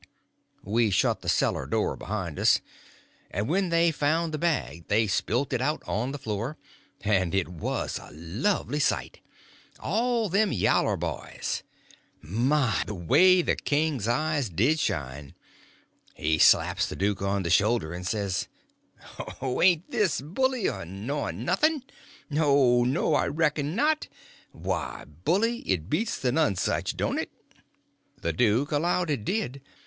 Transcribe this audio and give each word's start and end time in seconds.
We 0.63 0.89
shut 0.89 1.21
the 1.21 1.29
cellar 1.29 1.67
door 1.67 1.95
behind 1.95 2.39
us, 2.39 2.59
and 3.29 3.47
when 3.47 3.69
they 3.69 3.91
found 3.91 4.33
the 4.33 4.39
bag 4.39 4.87
they 4.87 5.05
spilt 5.05 5.53
it 5.53 5.61
out 5.61 5.83
on 5.85 6.11
the 6.11 6.17
floor, 6.17 6.57
and 7.01 7.35
it 7.35 7.47
was 7.47 7.99
a 8.01 8.09
lovely 8.11 8.79
sight, 8.79 9.19
all 9.79 10.27
them 10.27 10.51
yaller 10.51 10.97
boys. 10.97 11.61
My, 12.19 12.83
the 12.87 12.95
way 12.95 13.43
the 13.43 13.55
king's 13.55 14.07
eyes 14.07 14.49
did 14.49 14.79
shine! 14.79 15.35
He 16.15 16.39
slaps 16.39 16.89
the 16.89 16.95
duke 16.95 17.21
on 17.21 17.43
the 17.43 17.51
shoulder 17.51 17.93
and 17.93 18.07
says: 18.07 18.47
"Oh, 19.39 19.61
this 19.87 20.19
ain't 20.19 20.33
bully 20.33 20.63
nor 20.63 21.31
noth'n! 21.31 21.83
Oh, 22.37 22.83
no, 22.85 23.13
I 23.13 23.27
reckon 23.27 23.75
not! 23.75 24.07
Why, 24.51 25.05
Bilji, 25.25 25.59
it 25.67 25.91
beats 25.91 26.17
the 26.17 26.31
Nonesuch, 26.31 26.97
don't 26.97 27.19
it?" 27.19 27.29
The 28.23 28.33
duke 28.33 28.71
allowed 28.71 29.11
it 29.11 29.23
did. 29.23 29.61